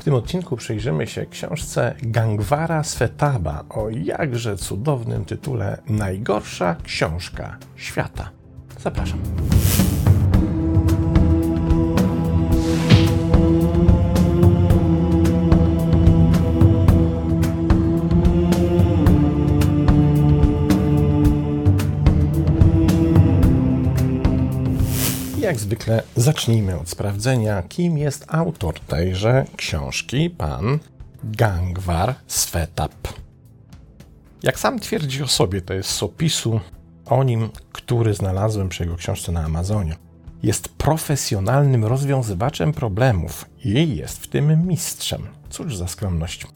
W 0.00 0.04
tym 0.04 0.14
odcinku 0.14 0.56
przyjrzymy 0.56 1.06
się 1.06 1.26
książce 1.26 1.94
Gangwara 2.02 2.84
Svetaba 2.84 3.64
o 3.68 3.90
jakże 3.90 4.56
cudownym 4.56 5.24
tytule 5.24 5.82
Najgorsza 5.88 6.76
książka 6.84 7.58
świata. 7.76 8.30
Zapraszam. 8.78 9.18
Zwykle 25.60 26.02
zacznijmy 26.16 26.80
od 26.80 26.88
sprawdzenia, 26.88 27.62
kim 27.62 27.98
jest 27.98 28.24
autor 28.28 28.80
tejże 28.80 29.44
książki, 29.56 30.30
pan 30.30 30.78
Gangwar 31.24 32.14
Svetap. 32.26 32.92
Jak 34.42 34.58
sam 34.58 34.78
twierdzi 34.78 35.22
o 35.22 35.26
sobie, 35.26 35.60
to 35.60 35.74
jest 35.74 35.90
z 35.90 36.02
opisu 36.02 36.60
o 37.06 37.24
nim, 37.24 37.48
który 37.72 38.14
znalazłem 38.14 38.68
przy 38.68 38.82
jego 38.82 38.96
książce 38.96 39.32
na 39.32 39.44
Amazonie. 39.44 39.96
Jest 40.42 40.68
profesjonalnym 40.68 41.84
rozwiązywaczem 41.84 42.72
problemów 42.72 43.44
i 43.64 43.96
jest 43.96 44.18
w 44.18 44.28
tym 44.28 44.66
mistrzem. 44.66 45.26
Cóż 45.50 45.76
za 45.76 45.88
skromność. 45.88 46.46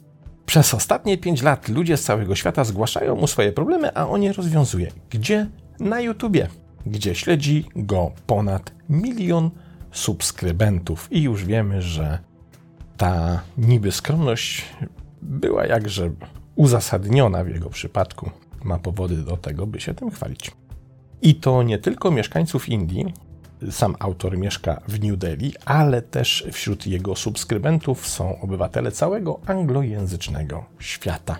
Przez 0.47 0.75
ostatnie 0.75 1.19
pięć 1.19 1.43
lat 1.43 1.69
ludzie 1.69 1.97
z 1.97 2.03
całego 2.03 2.35
świata 2.35 2.65
zgłaszają 2.65 3.17
mu 3.17 3.27
swoje 3.27 3.53
problemy, 3.53 3.95
a 3.95 4.07
on 4.09 4.23
je 4.23 4.33
rozwiązuje. 4.33 4.93
Gdzie? 5.11 5.47
Na 5.81 6.01
YouTubie 6.01 6.49
gdzie 6.87 7.15
śledzi 7.15 7.65
go 7.77 8.13
ponad 8.27 8.73
milion 8.89 9.51
subskrybentów. 9.93 11.09
I 11.13 11.23
już 11.23 11.45
wiemy, 11.45 11.83
że 11.83 12.19
ta 12.97 13.43
niby 13.59 13.93
skromność 13.93 14.65
była 15.23 15.67
jakże 15.67 16.11
uzasadniona 16.57 17.45
w 17.45 17.49
jego 17.49 17.71
przypadku. 17.71 18.31
Ma 18.65 18.79
powody 18.79 19.17
do 19.17 19.37
tego, 19.37 19.67
by 19.67 19.81
się 19.81 19.95
tym 19.95 20.11
chwalić. 20.11 20.51
I 21.23 21.35
to 21.35 21.63
nie 21.63 21.79
tylko 21.79 22.11
mieszkańców 22.11 22.69
Indii, 22.69 23.15
sam 23.71 23.97
autor 23.99 24.39
mieszka 24.39 24.81
w 24.89 25.05
New 25.05 25.19
Delhi, 25.19 25.53
ale 25.65 26.03
też 26.03 26.47
wśród 26.53 26.87
jego 26.87 27.17
subskrybentów 27.17 28.09
są 28.09 28.41
obywatele 28.41 28.93
całego 28.93 29.41
anglojęzycznego 29.47 30.65
świata. 30.79 31.37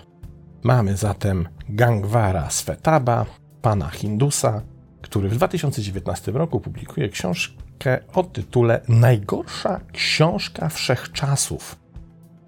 Mamy 0.63 0.97
zatem 0.97 1.47
Gangwara 1.69 2.49
Svetaba, 2.49 3.25
pana 3.61 3.89
Hindusa, 3.89 4.61
który 5.05 5.29
w 5.29 5.35
2019 5.35 6.31
roku 6.31 6.59
publikuje 6.59 7.09
książkę 7.09 7.99
o 8.13 8.23
tytule 8.23 8.81
Najgorsza 8.87 9.81
książka 9.93 10.69
wszechczasów, 10.69 11.75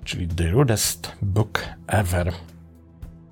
czyli 0.03 0.27
The 0.27 0.49
Rudest 0.49 1.11
Book 1.21 1.63
Ever. 1.87 2.33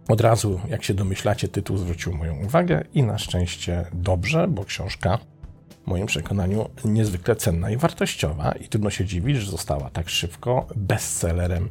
Od 0.07 0.21
razu, 0.21 0.59
jak 0.69 0.83
się 0.83 0.93
domyślacie, 0.93 1.47
tytuł 1.47 1.77
zwrócił 1.77 2.13
moją 2.13 2.35
uwagę 2.45 2.83
i 2.93 3.03
na 3.03 3.17
szczęście 3.17 3.85
dobrze, 3.93 4.47
bo 4.47 4.65
książka 4.65 5.19
w 5.83 5.87
moim 5.87 6.05
przekonaniu 6.05 6.69
niezwykle 6.85 7.35
cenna 7.35 7.71
i 7.71 7.77
wartościowa 7.77 8.51
i 8.51 8.67
trudno 8.67 8.89
się 8.89 9.05
dziwić, 9.05 9.37
że 9.37 9.51
została 9.51 9.89
tak 9.89 10.09
szybko 10.09 10.67
bestsellerem 10.75 11.69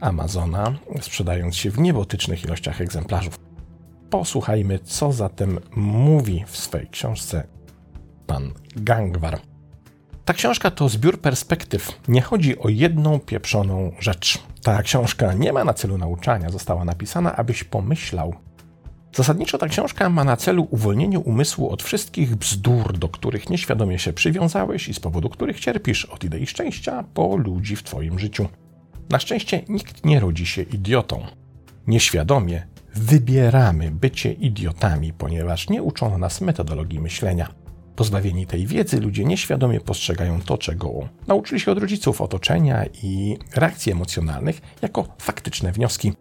Amazona, 0.00 0.74
sprzedając 1.00 1.56
się 1.56 1.70
w 1.70 1.78
niebotycznych 1.78 2.44
ilościach 2.44 2.80
egzemplarzów. 2.80 3.43
Posłuchajmy, 4.18 4.78
co 4.78 5.12
zatem 5.12 5.60
mówi 5.76 6.44
w 6.46 6.56
swej 6.56 6.88
książce 6.88 7.46
pan 8.26 8.52
Gangwar. 8.76 9.40
Ta 10.24 10.34
książka 10.34 10.70
to 10.70 10.88
zbiór 10.88 11.20
perspektyw. 11.20 12.00
Nie 12.08 12.22
chodzi 12.22 12.58
o 12.58 12.68
jedną 12.68 13.20
pieprzoną 13.20 13.92
rzecz. 13.98 14.38
Ta 14.62 14.82
książka 14.82 15.32
nie 15.32 15.52
ma 15.52 15.64
na 15.64 15.74
celu 15.74 15.98
nauczania, 15.98 16.50
została 16.50 16.84
napisana, 16.84 17.36
abyś 17.36 17.64
pomyślał. 17.64 18.34
Zasadniczo 19.14 19.58
ta 19.58 19.68
książka 19.68 20.08
ma 20.08 20.24
na 20.24 20.36
celu 20.36 20.68
uwolnienie 20.70 21.18
umysłu 21.18 21.70
od 21.70 21.82
wszystkich 21.82 22.36
bzdur, 22.36 22.98
do 22.98 23.08
których 23.08 23.50
nieświadomie 23.50 23.98
się 23.98 24.12
przywiązałeś 24.12 24.88
i 24.88 24.94
z 24.94 25.00
powodu 25.00 25.28
których 25.28 25.60
cierpisz, 25.60 26.04
od 26.04 26.24
idei 26.24 26.46
szczęścia 26.46 27.04
po 27.14 27.36
ludzi 27.36 27.76
w 27.76 27.82
Twoim 27.82 28.18
życiu. 28.18 28.48
Na 29.10 29.18
szczęście 29.18 29.62
nikt 29.68 30.04
nie 30.04 30.20
rodzi 30.20 30.46
się 30.46 30.62
idiotą. 30.62 31.26
Nieświadomie 31.86 32.73
wybieramy 32.94 33.90
bycie 33.90 34.32
idiotami, 34.32 35.12
ponieważ 35.12 35.68
nie 35.68 35.82
uczono 35.82 36.18
nas 36.18 36.40
metodologii 36.40 37.00
myślenia. 37.00 37.48
Pozbawieni 37.96 38.46
tej 38.46 38.66
wiedzy, 38.66 39.00
ludzie 39.00 39.24
nieświadomie 39.24 39.80
postrzegają 39.80 40.40
to, 40.40 40.58
czego 40.58 41.08
nauczyli 41.26 41.60
się 41.60 41.72
od 41.72 41.78
rodziców, 41.78 42.20
otoczenia 42.20 42.84
i 43.02 43.38
reakcji 43.56 43.92
emocjonalnych, 43.92 44.60
jako 44.82 45.04
faktyczne 45.18 45.72
wnioski. 45.72 46.12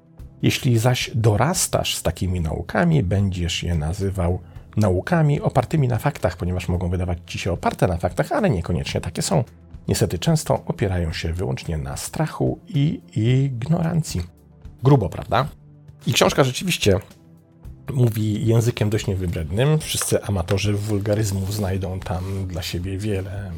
Jeśli 0.41 0.78
zaś 0.78 1.11
dorastasz 1.16 1.95
z 1.95 2.03
takimi 2.03 2.41
naukami, 2.41 3.03
będziesz 3.03 3.63
je 3.63 3.75
nazywał 3.75 4.40
naukami 4.78 5.41
opartymi 5.41 5.88
na 5.88 5.97
faktach, 5.97 6.38
ponieważ 6.38 6.67
mogą 6.67 6.90
wydawać 6.90 7.17
ci 7.25 7.40
się 7.40 7.51
oparte 7.51 7.88
na 7.88 7.97
faktach, 7.97 8.31
ale 8.31 8.50
niekoniecznie 8.50 9.01
takie 9.01 9.22
są. 9.22 9.44
Niestety 9.88 10.19
często 10.19 10.63
opierają 10.66 11.13
się 11.13 11.34
wyłącznie 11.34 11.78
na 11.78 11.97
strachu 11.97 12.59
i 12.67 13.01
ignorancji. 13.16 14.22
Grubo, 14.84 15.09
prawda? 15.09 15.47
I 16.08 16.14
książka 16.14 16.44
rzeczywiście 16.44 17.00
mówi 17.94 18.46
językiem 18.46 18.90
dość 18.90 19.08
niewybrednym. 19.08 19.80
Wszyscy 19.80 20.24
amatorzy 20.24 20.74
wulgaryzmów 20.74 21.53
znajdą 21.53 22.00
tam 22.00 22.47
dla 22.47 22.62
siebie 22.62 22.97
wiele 22.97 23.52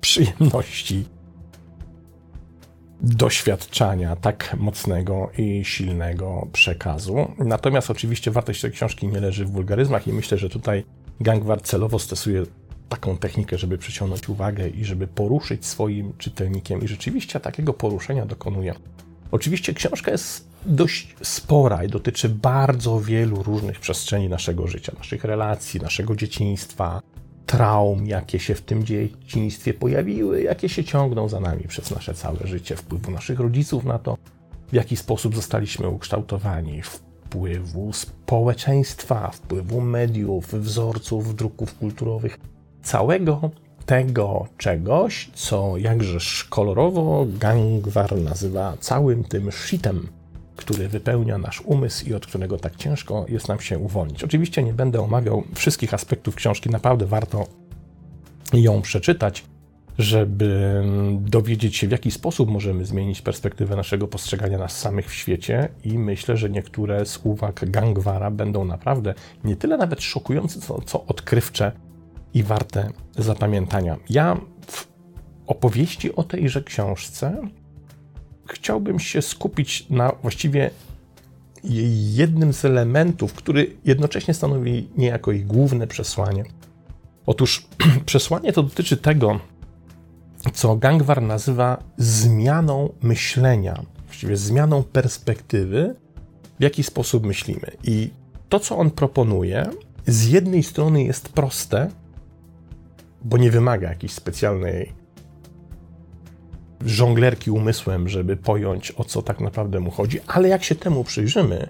przyjemności 0.00 1.04
doświadczania 3.00 4.16
tak 4.16 4.56
mocnego 4.58 5.30
i 5.38 5.64
silnego 5.64 6.48
przekazu. 6.52 7.32
Natomiast 7.38 7.90
oczywiście 7.90 8.30
wartość 8.30 8.60
tej 8.60 8.70
książki 8.70 9.08
nie 9.08 9.20
leży 9.20 9.44
w 9.44 9.50
wulgaryzmach 9.50 10.06
i 10.08 10.12
myślę, 10.12 10.38
że 10.38 10.48
tutaj 10.48 10.84
Gangwar 11.20 11.62
celowo 11.62 11.98
stosuje 11.98 12.42
taką 12.88 13.16
technikę, 13.16 13.58
żeby 13.58 13.78
przyciągnąć 13.78 14.28
uwagę 14.28 14.68
i 14.68 14.84
żeby 14.84 15.06
poruszyć 15.06 15.66
swoim 15.66 16.12
czytelnikiem 16.18 16.82
i 16.82 16.88
rzeczywiście 16.88 17.40
takiego 17.40 17.72
poruszenia 17.72 18.26
dokonuje. 18.26 18.74
Oczywiście 19.34 19.74
książka 19.74 20.10
jest 20.10 20.48
dość 20.66 21.16
spora 21.22 21.84
i 21.84 21.88
dotyczy 21.88 22.28
bardzo 22.28 23.00
wielu 23.00 23.42
różnych 23.42 23.80
przestrzeni 23.80 24.28
naszego 24.28 24.66
życia, 24.66 24.92
naszych 24.98 25.24
relacji, 25.24 25.80
naszego 25.80 26.16
dzieciństwa, 26.16 27.02
traum, 27.46 28.06
jakie 28.06 28.38
się 28.38 28.54
w 28.54 28.62
tym 28.62 28.84
dzieciństwie 28.84 29.74
pojawiły, 29.74 30.42
jakie 30.42 30.68
się 30.68 30.84
ciągną 30.84 31.28
za 31.28 31.40
nami 31.40 31.68
przez 31.68 31.90
nasze 31.90 32.14
całe 32.14 32.46
życie, 32.46 32.76
wpływu 32.76 33.10
naszych 33.10 33.40
rodziców 33.40 33.84
na 33.84 33.98
to, 33.98 34.18
w 34.68 34.74
jaki 34.74 34.96
sposób 34.96 35.34
zostaliśmy 35.34 35.88
ukształtowani, 35.88 36.82
wpływu 36.82 37.92
społeczeństwa, 37.92 39.30
wpływu 39.30 39.80
mediów, 39.80 40.54
wzorców, 40.54 41.36
druków 41.36 41.78
kulturowych, 41.78 42.38
całego 42.82 43.50
tego 43.86 44.46
czegoś, 44.58 45.30
co 45.34 45.76
jakżeż 45.76 46.44
kolorowo 46.44 47.26
Gangwar 47.38 48.16
nazywa 48.16 48.76
całym 48.80 49.24
tym 49.24 49.52
shitem, 49.52 50.08
który 50.56 50.88
wypełnia 50.88 51.38
nasz 51.38 51.60
umysł 51.60 52.06
i 52.06 52.14
od 52.14 52.26
którego 52.26 52.58
tak 52.58 52.76
ciężko 52.76 53.26
jest 53.28 53.48
nam 53.48 53.60
się 53.60 53.78
uwolnić. 53.78 54.24
Oczywiście 54.24 54.62
nie 54.62 54.72
będę 54.72 55.00
omawiał 55.00 55.44
wszystkich 55.54 55.94
aspektów 55.94 56.34
książki, 56.34 56.70
naprawdę 56.70 57.06
warto 57.06 57.46
ją 58.52 58.82
przeczytać, 58.82 59.44
żeby 59.98 60.82
dowiedzieć 61.20 61.76
się, 61.76 61.88
w 61.88 61.90
jaki 61.90 62.10
sposób 62.10 62.50
możemy 62.50 62.84
zmienić 62.84 63.22
perspektywę 63.22 63.76
naszego 63.76 64.08
postrzegania 64.08 64.58
nas 64.58 64.78
samych 64.78 65.08
w 65.08 65.14
świecie. 65.14 65.68
I 65.84 65.98
myślę, 65.98 66.36
że 66.36 66.50
niektóre 66.50 67.06
z 67.06 67.20
uwag 67.24 67.70
Gangwara 67.70 68.30
będą 68.30 68.64
naprawdę 68.64 69.14
nie 69.44 69.56
tyle 69.56 69.76
nawet 69.76 70.02
szokujące, 70.02 70.60
co, 70.60 70.80
co 70.80 71.04
odkrywcze 71.06 71.72
i 72.34 72.42
warte 72.42 72.90
zapamiętania. 73.16 73.96
Ja 74.10 74.40
w 74.66 74.86
opowieści 75.46 76.16
o 76.16 76.22
tejże 76.22 76.62
książce 76.62 77.48
chciałbym 78.46 78.98
się 78.98 79.22
skupić 79.22 79.86
na 79.90 80.12
właściwie 80.22 80.70
jednym 82.12 82.52
z 82.52 82.64
elementów, 82.64 83.34
który 83.34 83.76
jednocześnie 83.84 84.34
stanowi 84.34 84.88
niejako 84.96 85.32
ich 85.32 85.46
główne 85.46 85.86
przesłanie. 85.86 86.44
Otóż 87.26 87.66
przesłanie 88.06 88.52
to 88.52 88.62
dotyczy 88.62 88.96
tego, 88.96 89.40
co 90.52 90.76
Gangwar 90.76 91.22
nazywa 91.22 91.82
zmianą 91.96 92.92
myślenia, 93.02 93.82
właściwie 94.06 94.36
zmianą 94.36 94.82
perspektywy, 94.82 95.94
w 96.60 96.62
jaki 96.62 96.82
sposób 96.82 97.26
myślimy. 97.26 97.70
I 97.84 98.10
to, 98.48 98.60
co 98.60 98.78
on 98.78 98.90
proponuje, 98.90 99.70
z 100.06 100.26
jednej 100.28 100.62
strony 100.62 101.04
jest 101.04 101.28
proste, 101.28 101.90
bo 103.24 103.38
nie 103.38 103.50
wymaga 103.50 103.88
jakiejś 103.88 104.12
specjalnej 104.12 104.92
żonglerki 106.86 107.50
umysłem, 107.50 108.08
żeby 108.08 108.36
pojąć 108.36 108.92
o 108.96 109.04
co 109.04 109.22
tak 109.22 109.40
naprawdę 109.40 109.80
mu 109.80 109.90
chodzi, 109.90 110.20
ale 110.26 110.48
jak 110.48 110.64
się 110.64 110.74
temu 110.74 111.04
przyjrzymy, 111.04 111.68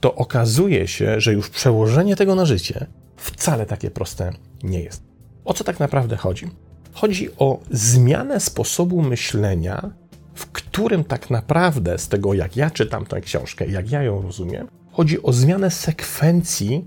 to 0.00 0.14
okazuje 0.14 0.88
się, 0.88 1.20
że 1.20 1.32
już 1.32 1.50
przełożenie 1.50 2.16
tego 2.16 2.34
na 2.34 2.44
życie 2.44 2.86
wcale 3.16 3.66
takie 3.66 3.90
proste 3.90 4.32
nie 4.62 4.80
jest. 4.80 5.02
O 5.44 5.54
co 5.54 5.64
tak 5.64 5.80
naprawdę 5.80 6.16
chodzi? 6.16 6.46
Chodzi 6.92 7.28
o 7.38 7.60
zmianę 7.70 8.40
sposobu 8.40 9.02
myślenia, 9.02 9.90
w 10.34 10.46
którym 10.46 11.04
tak 11.04 11.30
naprawdę, 11.30 11.98
z 11.98 12.08
tego 12.08 12.34
jak 12.34 12.56
ja 12.56 12.70
czytam 12.70 13.06
tę 13.06 13.20
książkę, 13.20 13.66
jak 13.66 13.90
ja 13.90 14.02
ją 14.02 14.22
rozumiem, 14.22 14.68
chodzi 14.92 15.22
o 15.22 15.32
zmianę 15.32 15.70
sekwencji 15.70 16.84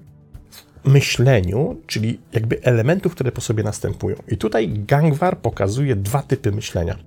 myśleniu, 0.88 1.82
czyli 1.88 2.20
jakby 2.34 2.64
elementów, 2.64 3.12
które 3.12 3.32
po 3.32 3.42
sobie 3.42 3.64
następują. 3.64 4.16
I 4.28 4.38
tutaj 4.38 4.70
Gangwar 4.70 5.38
pokazuje 5.38 5.96
dwa 5.96 6.24
typy 6.24 6.52
myślenia. 6.52 6.98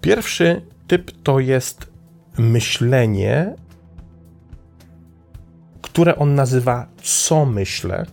Pierwszy 0.00 0.62
typ 0.86 1.10
to 1.22 1.40
jest 1.40 1.86
myślenie, 2.38 3.54
które 5.82 6.16
on 6.16 6.34
nazywa 6.34 6.86
co 7.02 7.46
myślę, 7.46 8.06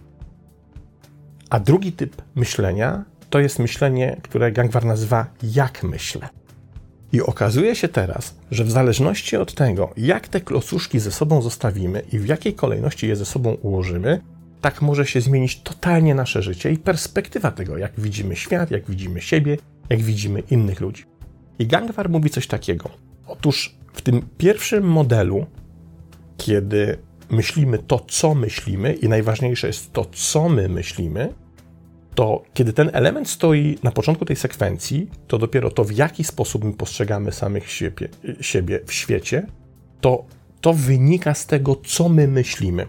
a 1.50 1.60
drugi 1.60 1.92
typ 1.92 2.22
myślenia 2.36 3.04
to 3.30 3.40
jest 3.40 3.60
myślenie, 3.60 4.18
które 4.22 4.52
Gangwar 4.52 4.86
nazywa 4.86 5.26
jak 5.44 5.84
myślę. 5.84 6.30
I 7.12 7.22
okazuje 7.22 7.76
się 7.76 7.88
teraz, 7.88 8.36
że 8.52 8.64
w 8.64 8.72
zależności 8.72 9.38
od 9.38 9.54
tego, 9.54 9.94
jak 9.98 10.28
te 10.28 10.42
klocuszki 10.42 11.00
ze 11.00 11.12
sobą 11.12 11.42
zostawimy 11.42 12.02
i 12.12 12.20
w 12.20 12.26
jakiej 12.26 12.54
kolejności 12.54 13.08
je 13.08 13.16
ze 13.16 13.26
sobą 13.26 13.54
ułożymy, 13.54 14.22
tak 14.66 14.82
może 14.82 15.06
się 15.06 15.22
zmienić 15.22 15.62
totalnie 15.62 16.16
nasze 16.16 16.42
życie 16.42 16.72
i 16.72 16.78
perspektywa 16.78 17.52
tego, 17.52 17.78
jak 17.78 17.92
widzimy 17.98 18.36
świat, 18.36 18.72
jak 18.72 18.86
widzimy 18.86 19.22
siebie, 19.22 19.58
jak 19.90 20.02
widzimy 20.02 20.44
innych 20.52 20.82
ludzi. 20.82 21.04
I 21.60 21.68
Gangwar 21.68 22.10
mówi 22.10 22.30
coś 22.30 22.48
takiego. 22.48 22.90
Otóż 23.28 23.76
w 23.94 24.02
tym 24.02 24.22
pierwszym 24.38 24.84
modelu, 24.84 25.46
kiedy 26.38 26.98
myślimy 27.30 27.78
to, 27.78 28.00
co 28.08 28.36
myślimy, 28.36 28.94
i 28.94 29.10
najważniejsze 29.10 29.68
jest 29.68 29.94
to, 29.94 30.06
co 30.06 30.50
my 30.50 30.70
myślimy, 30.70 31.34
to 32.16 32.44
kiedy 32.54 32.74
ten 32.74 32.90
element 32.94 33.30
stoi 33.30 33.78
na 33.84 33.92
początku 33.92 34.26
tej 34.26 34.36
sekwencji, 34.36 35.10
to 35.28 35.38
dopiero 35.38 35.72
to, 35.72 35.84
w 35.84 35.92
jaki 35.92 36.24
sposób 36.24 36.64
my 36.64 36.74
postrzegamy 36.74 37.32
samych 37.32 37.72
siebie, 37.72 38.10
siebie 38.42 38.80
w 38.86 38.94
świecie, 38.94 39.48
to 40.02 40.26
to 40.62 40.74
wynika 40.74 41.34
z 41.34 41.46
tego, 41.46 41.76
co 41.76 42.10
my 42.10 42.28
myślimy. 42.28 42.86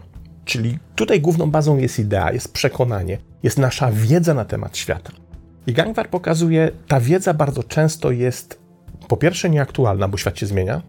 Czyli 0.47 0.79
tutaj 0.95 1.21
główną 1.21 1.51
bazą 1.51 1.77
jest 1.77 1.99
idea, 1.99 2.31
jest 2.31 2.53
przekonanie, 2.53 3.17
jest 3.43 3.57
nasza 3.57 3.91
wiedza 3.91 4.33
na 4.33 4.45
temat 4.45 4.77
świata. 4.77 5.11
I 5.67 5.73
Gangwar 5.73 6.09
pokazuje, 6.09 6.71
ta 6.87 6.99
wiedza 6.99 7.33
bardzo 7.33 7.63
często 7.63 8.11
jest 8.11 8.61
po 9.07 9.17
pierwsze 9.17 9.49
nieaktualna, 9.49 10.07
bo 10.07 10.17
świat 10.17 10.39
się 10.39 10.45
zmienia, 10.45 10.81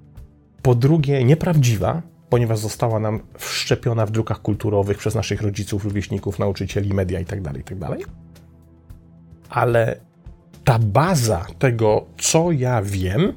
po 0.63 0.75
drugie 0.75 1.25
nieprawdziwa, 1.25 2.03
ponieważ 2.29 2.59
została 2.59 3.01
nam 3.01 3.21
wszczepiona 3.39 4.07
w 4.07 4.11
drukach 4.11 4.43
kulturowych 4.43 4.99
przez 4.99 5.15
naszych 5.15 5.43
rodziców, 5.43 5.85
rówieśników, 5.85 6.39
nauczycieli, 6.39 6.95
media 6.95 7.19
itd., 7.19 7.43
tak 7.43 7.57
itd. 7.57 7.87
Tak 7.89 7.99
Ale 9.51 10.01
ta 10.65 10.79
baza 10.79 11.47
tego, 11.59 12.07
co 12.19 12.53
ja 12.53 12.83
wiem, 12.83 13.33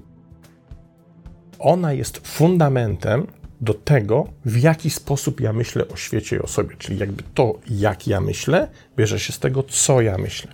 ona 1.60 1.94
jest 1.94 2.28
fundamentem 2.28 3.28
do 3.62 3.74
tego, 3.74 4.28
w 4.46 4.58
jaki 4.58 4.90
sposób 4.90 5.42
ja 5.42 5.54
myślę 5.54 5.88
o 5.88 5.96
świecie 5.96 6.36
i 6.36 6.40
o 6.40 6.48
sobie. 6.48 6.76
Czyli 6.78 6.98
jakby 6.98 7.24
to, 7.34 7.60
jak 7.70 8.08
ja 8.08 8.22
myślę, 8.22 8.68
bierze 8.98 9.20
się 9.20 9.34
z 9.34 9.40
tego, 9.40 9.64
co 9.64 10.02
ja 10.02 10.18
myślę. 10.18 10.52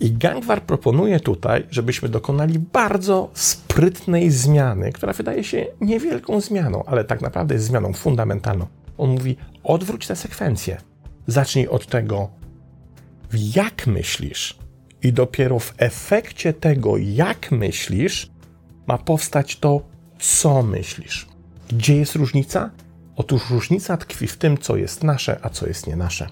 I 0.00 0.12
Gangwar 0.12 0.62
proponuje 0.62 1.20
tutaj, 1.20 1.66
żebyśmy 1.70 2.08
dokonali 2.08 2.58
bardzo 2.58 3.30
sprytnej 3.34 4.30
zmiany, 4.30 4.92
która 4.92 5.12
wydaje 5.12 5.44
się 5.44 5.66
niewielką 5.80 6.40
zmianą, 6.40 6.84
ale 6.84 7.04
tak 7.04 7.20
naprawdę 7.20 7.54
jest 7.54 7.66
zmianą 7.66 7.92
fundamentalną. 7.92 8.66
On 8.98 9.10
mówi: 9.10 9.36
odwróć 9.64 10.06
tę 10.06 10.16
sekwencję. 10.16 10.80
Zacznij 11.26 11.68
od 11.68 11.86
tego, 11.86 12.28
jak 13.32 13.86
myślisz, 13.86 14.58
i 15.02 15.12
dopiero 15.12 15.58
w 15.58 15.74
efekcie 15.76 16.52
tego, 16.52 16.96
jak 16.96 17.50
myślisz, 17.52 18.30
ma 18.86 18.98
powstać 18.98 19.58
to, 19.58 19.80
co 20.18 20.62
myślisz. 20.62 21.33
Gdzie 21.68 21.96
jest 21.96 22.14
różnica? 22.14 22.70
Otóż 23.16 23.50
różnica 23.50 23.96
tkwi 23.96 24.26
w 24.26 24.36
tym, 24.36 24.58
co 24.58 24.76
jest 24.76 25.04
nasze, 25.04 25.38
a 25.42 25.50
co 25.50 25.66
jest 25.66 25.86
nie 25.86 25.96
nasze. 25.96 26.26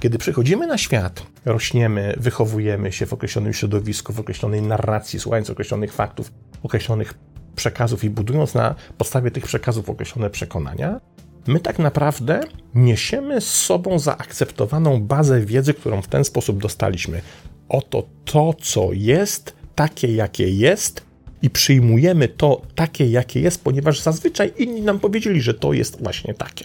Kiedy 0.00 0.18
przychodzimy 0.18 0.66
na 0.66 0.78
świat, 0.78 1.26
rośniemy, 1.44 2.14
wychowujemy 2.16 2.92
się 2.92 3.06
w 3.06 3.12
określonym 3.12 3.52
środowisku, 3.52 4.12
w 4.12 4.20
określonej 4.20 4.62
narracji, 4.62 5.20
słuchając 5.20 5.50
określonych 5.50 5.92
faktów, 5.92 6.32
określonych 6.62 7.14
przekazów 7.56 8.04
i 8.04 8.10
budując 8.10 8.54
na 8.54 8.74
podstawie 8.98 9.30
tych 9.30 9.44
przekazów 9.44 9.90
określone 9.90 10.30
przekonania, 10.30 11.00
my 11.46 11.60
tak 11.60 11.78
naprawdę 11.78 12.40
niesiemy 12.74 13.40
z 13.40 13.48
sobą 13.48 13.98
zaakceptowaną 13.98 15.02
bazę 15.02 15.40
wiedzy, 15.40 15.74
którą 15.74 16.02
w 16.02 16.08
ten 16.08 16.24
sposób 16.24 16.62
dostaliśmy. 16.62 17.22
Oto 17.68 18.06
to, 18.24 18.54
co 18.62 18.88
jest, 18.92 19.56
takie 19.74 20.14
jakie 20.14 20.50
jest, 20.50 21.05
i 21.42 21.50
przyjmujemy 21.50 22.28
to 22.28 22.62
takie, 22.74 23.10
jakie 23.10 23.40
jest, 23.40 23.64
ponieważ 23.64 24.00
zazwyczaj 24.00 24.52
inni 24.58 24.82
nam 24.82 25.00
powiedzieli, 25.00 25.40
że 25.40 25.54
to 25.54 25.72
jest 25.72 26.02
właśnie 26.02 26.34
takie. 26.34 26.64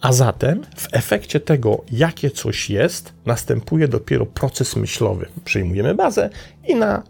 A 0.00 0.12
zatem 0.12 0.62
w 0.76 0.88
efekcie 0.92 1.40
tego, 1.40 1.84
jakie 1.92 2.30
coś 2.30 2.70
jest, 2.70 3.12
następuje 3.26 3.88
dopiero 3.88 4.26
proces 4.26 4.76
myślowy. 4.76 5.26
Przyjmujemy 5.44 5.94
bazę 5.94 6.30
i 6.68 6.74
na 6.74 7.02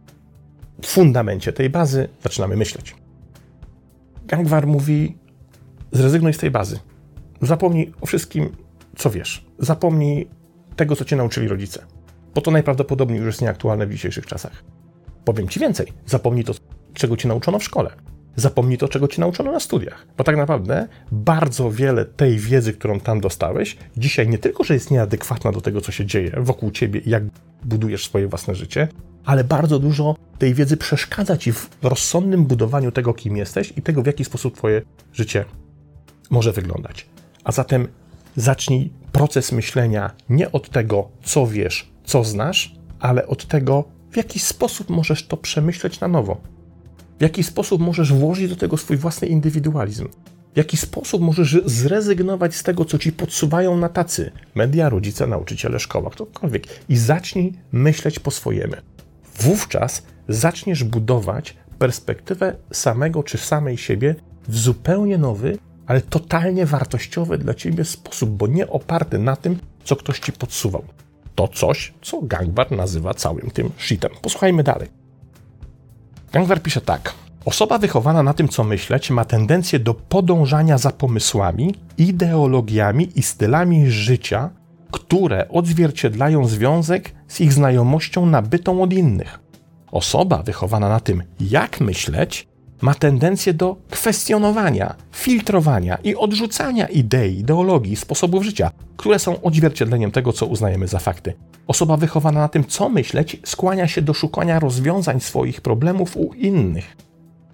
fundamencie 0.84 1.52
tej 1.52 1.70
bazy 1.70 2.08
zaczynamy 2.22 2.56
myśleć. 2.56 2.94
Gangwar 4.26 4.66
mówi: 4.66 5.16
zrezygnuj 5.92 6.34
z 6.34 6.38
tej 6.38 6.50
bazy. 6.50 6.78
Zapomnij 7.42 7.92
o 8.00 8.06
wszystkim, 8.06 8.56
co 8.96 9.10
wiesz. 9.10 9.46
Zapomnij 9.58 10.28
tego, 10.76 10.96
co 10.96 11.04
cię 11.04 11.16
nauczyli 11.16 11.48
rodzice, 11.48 11.86
bo 12.34 12.40
to 12.40 12.50
najprawdopodobniej 12.50 13.18
już 13.18 13.26
jest 13.26 13.42
nieaktualne 13.42 13.86
w 13.86 13.92
dzisiejszych 13.92 14.26
czasach. 14.26 14.64
Powiem 15.26 15.48
ci 15.48 15.60
więcej: 15.60 15.92
zapomnij 16.06 16.44
to, 16.44 16.54
czego 16.94 17.16
cię 17.16 17.28
nauczono 17.28 17.58
w 17.58 17.64
szkole. 17.64 17.90
Zapomnij 18.36 18.78
to, 18.78 18.88
czego 18.88 19.08
ci 19.08 19.20
nauczono 19.20 19.52
na 19.52 19.60
studiach. 19.60 20.06
Bo 20.18 20.24
tak 20.24 20.36
naprawdę 20.36 20.88
bardzo 21.12 21.70
wiele 21.70 22.04
tej 22.04 22.38
wiedzy, 22.38 22.72
którą 22.72 23.00
tam 23.00 23.20
dostałeś, 23.20 23.76
dzisiaj 23.96 24.28
nie 24.28 24.38
tylko, 24.38 24.64
że 24.64 24.74
jest 24.74 24.90
nieadekwatna 24.90 25.52
do 25.52 25.60
tego, 25.60 25.80
co 25.80 25.92
się 25.92 26.06
dzieje 26.06 26.32
wokół 26.36 26.70
ciebie 26.70 27.00
i 27.00 27.10
jak 27.10 27.22
budujesz 27.64 28.04
swoje 28.04 28.28
własne 28.28 28.54
życie, 28.54 28.88
ale 29.24 29.44
bardzo 29.44 29.78
dużo 29.78 30.16
tej 30.38 30.54
wiedzy 30.54 30.76
przeszkadza 30.76 31.36
ci 31.36 31.52
w 31.52 31.70
rozsądnym 31.82 32.44
budowaniu 32.44 32.92
tego, 32.92 33.14
kim 33.14 33.36
jesteś 33.36 33.72
i 33.76 33.82
tego, 33.82 34.02
w 34.02 34.06
jaki 34.06 34.24
sposób 34.24 34.56
twoje 34.56 34.82
życie 35.12 35.44
może 36.30 36.52
wyglądać. 36.52 37.06
A 37.44 37.52
zatem 37.52 37.88
zacznij 38.36 38.92
proces 39.12 39.52
myślenia 39.52 40.10
nie 40.28 40.52
od 40.52 40.70
tego, 40.70 41.08
co 41.22 41.46
wiesz, 41.46 41.90
co 42.04 42.24
znasz, 42.24 42.74
ale 43.00 43.26
od 43.26 43.46
tego, 43.46 43.95
w 44.16 44.24
jaki 44.24 44.38
sposób 44.38 44.90
możesz 44.90 45.26
to 45.26 45.36
przemyśleć 45.36 46.00
na 46.00 46.08
nowo. 46.08 46.40
W 47.18 47.22
jaki 47.22 47.42
sposób 47.42 47.80
możesz 47.80 48.12
włożyć 48.12 48.48
do 48.48 48.56
tego 48.56 48.76
swój 48.76 48.96
własny 48.96 49.28
indywidualizm? 49.28 50.08
W 50.54 50.56
jaki 50.56 50.76
sposób 50.76 51.22
możesz 51.22 51.58
zrezygnować 51.64 52.54
z 52.54 52.62
tego, 52.62 52.84
co 52.84 52.98
ci 52.98 53.12
podsuwają 53.12 53.76
na 53.76 53.88
tacy 53.88 54.32
media, 54.54 54.88
rodzice, 54.88 55.26
nauczyciele, 55.26 55.80
szkoła, 55.80 56.10
ktokolwiek 56.10 56.66
i 56.88 56.96
zacznij 56.96 57.52
myśleć 57.72 58.18
po 58.18 58.30
swojemu. 58.30 58.74
Wówczas 59.40 60.02
zaczniesz 60.28 60.84
budować 60.84 61.56
perspektywę 61.78 62.56
samego 62.72 63.22
czy 63.22 63.38
samej 63.38 63.76
siebie 63.76 64.14
w 64.48 64.56
zupełnie 64.58 65.18
nowy, 65.18 65.58
ale 65.86 66.00
totalnie 66.00 66.66
wartościowy 66.66 67.38
dla 67.38 67.54
ciebie 67.54 67.84
sposób, 67.84 68.30
bo 68.30 68.46
nie 68.46 68.68
oparty 68.68 69.18
na 69.18 69.36
tym, 69.36 69.58
co 69.84 69.96
ktoś 69.96 70.20
ci 70.20 70.32
podsuwał. 70.32 70.84
To 71.36 71.48
coś, 71.48 71.94
co 72.02 72.22
Gangbar 72.22 72.72
nazywa 72.72 73.14
całym 73.14 73.50
tym 73.50 73.70
shitem. 73.78 74.10
Posłuchajmy 74.22 74.62
dalej. 74.62 74.88
Gangwer 76.32 76.62
pisze 76.62 76.80
tak. 76.80 77.14
Osoba 77.44 77.78
wychowana 77.78 78.22
na 78.22 78.34
tym, 78.34 78.48
co 78.48 78.64
myśleć, 78.64 79.10
ma 79.10 79.24
tendencję 79.24 79.78
do 79.78 79.94
podążania 79.94 80.78
za 80.78 80.90
pomysłami, 80.90 81.74
ideologiami 81.98 83.08
i 83.14 83.22
stylami 83.22 83.90
życia, 83.90 84.50
które 84.90 85.48
odzwierciedlają 85.48 86.44
związek 86.44 87.12
z 87.28 87.40
ich 87.40 87.52
znajomością 87.52 88.26
nabytą 88.26 88.82
od 88.82 88.92
innych. 88.92 89.38
Osoba 89.92 90.42
wychowana 90.42 90.88
na 90.88 91.00
tym, 91.00 91.22
jak 91.40 91.80
myśleć, 91.80 92.48
ma 92.80 92.94
tendencję 92.94 93.54
do 93.54 93.76
kwestionowania, 93.90 94.94
filtrowania 95.12 95.96
i 95.96 96.14
odrzucania 96.14 96.86
idei, 96.86 97.38
ideologii, 97.38 97.96
sposobów 97.96 98.44
życia, 98.44 98.70
które 98.96 99.18
są 99.18 99.42
odzwierciedleniem 99.42 100.10
tego, 100.10 100.32
co 100.32 100.46
uznajemy 100.46 100.88
za 100.88 100.98
fakty. 100.98 101.34
Osoba 101.66 101.96
wychowana 101.96 102.40
na 102.40 102.48
tym, 102.48 102.64
co 102.64 102.88
myśleć, 102.88 103.36
skłania 103.44 103.88
się 103.88 104.02
do 104.02 104.14
szukania 104.14 104.60
rozwiązań 104.60 105.20
swoich 105.20 105.60
problemów 105.60 106.16
u 106.16 106.34
innych, 106.34 106.96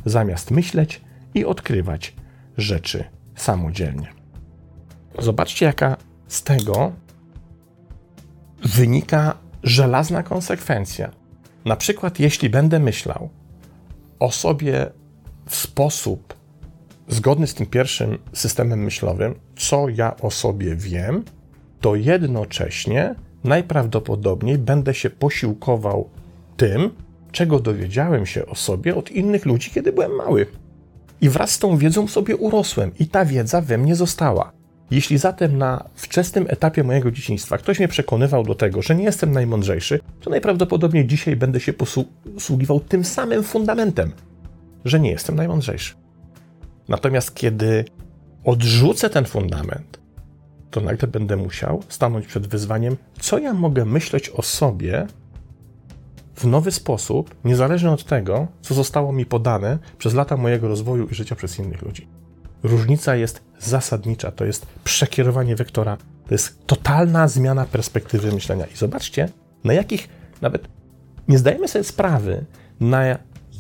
zamiast 0.04 0.50
myśleć 0.50 1.00
i 1.34 1.44
odkrywać 1.44 2.14
rzeczy 2.56 3.04
samodzielnie. 3.34 4.08
Zobaczcie, 5.18 5.66
jaka 5.66 5.96
z 6.28 6.42
tego 6.42 6.92
wynika 8.64 9.34
żelazna 9.62 10.22
konsekwencja. 10.22 11.10
Na 11.64 11.76
przykład, 11.76 12.20
jeśli 12.20 12.50
będę 12.50 12.78
myślał 12.78 13.28
o 14.18 14.30
sobie 14.30 14.90
w 15.46 15.56
sposób 15.56 16.34
zgodny 17.08 17.46
z 17.46 17.54
tym 17.54 17.66
pierwszym 17.66 18.18
systemem 18.32 18.84
myślowym, 18.84 19.34
co 19.56 19.88
ja 19.88 20.16
o 20.16 20.30
sobie 20.30 20.76
wiem, 20.76 21.24
to 21.80 21.94
jednocześnie 21.94 23.14
najprawdopodobniej 23.44 24.58
będę 24.58 24.94
się 24.94 25.10
posiłkował 25.10 26.10
tym, 26.56 26.90
czego 27.32 27.60
dowiedziałem 27.60 28.26
się 28.26 28.46
o 28.46 28.54
sobie 28.54 28.96
od 28.96 29.10
innych 29.10 29.46
ludzi, 29.46 29.70
kiedy 29.70 29.92
byłem 29.92 30.12
mały. 30.12 30.46
I 31.20 31.28
wraz 31.28 31.50
z 31.50 31.58
tą 31.58 31.76
wiedzą 31.76 32.08
sobie 32.08 32.36
urosłem, 32.36 32.90
i 32.98 33.06
ta 33.06 33.24
wiedza 33.24 33.60
we 33.60 33.78
mnie 33.78 33.94
została. 33.94 34.52
Jeśli 34.90 35.18
zatem 35.18 35.58
na 35.58 35.84
wczesnym 35.94 36.46
etapie 36.48 36.84
mojego 36.84 37.10
dzieciństwa 37.10 37.58
ktoś 37.58 37.78
mnie 37.78 37.88
przekonywał 37.88 38.44
do 38.44 38.54
tego, 38.54 38.82
że 38.82 38.94
nie 38.94 39.04
jestem 39.04 39.32
najmądrzejszy, 39.32 40.00
to 40.20 40.30
najprawdopodobniej 40.30 41.06
dzisiaj 41.06 41.36
będę 41.36 41.60
się 41.60 41.72
posługiwał 41.72 42.80
tym 42.80 43.04
samym 43.04 43.42
fundamentem, 43.42 44.12
że 44.84 45.00
nie 45.00 45.10
jestem 45.10 45.36
najmądrzejszy. 45.36 45.94
Natomiast 46.88 47.34
kiedy 47.34 47.84
odrzucę 48.44 49.10
ten 49.10 49.24
fundament, 49.24 50.00
to 50.70 50.80
nagle 50.80 51.08
będę 51.08 51.36
musiał 51.36 51.82
stanąć 51.88 52.26
przed 52.26 52.46
wyzwaniem, 52.46 52.96
co 53.20 53.38
ja 53.38 53.54
mogę 53.54 53.84
myśleć 53.84 54.28
o 54.28 54.42
sobie 54.42 55.06
w 56.34 56.44
nowy 56.44 56.72
sposób, 56.72 57.34
niezależnie 57.44 57.90
od 57.90 58.04
tego, 58.04 58.46
co 58.60 58.74
zostało 58.74 59.12
mi 59.12 59.26
podane 59.26 59.78
przez 59.98 60.14
lata 60.14 60.36
mojego 60.36 60.68
rozwoju 60.68 61.06
i 61.08 61.14
życia 61.14 61.36
przez 61.36 61.58
innych 61.58 61.82
ludzi. 61.82 62.08
Różnica 62.62 63.16
jest 63.16 63.42
zasadnicza, 63.58 64.32
to 64.32 64.44
jest 64.44 64.66
przekierowanie 64.84 65.56
wektora, 65.56 65.96
to 66.28 66.34
jest 66.34 66.66
totalna 66.66 67.28
zmiana 67.28 67.64
perspektywy 67.64 68.32
myślenia. 68.32 68.66
I 68.66 68.76
zobaczcie, 68.76 69.28
na 69.64 69.72
jakich 69.72 70.08
nawet 70.40 70.68
nie 71.28 71.38
zdajemy 71.38 71.68
sobie 71.68 71.84
sprawy, 71.84 72.44
na 72.80 73.18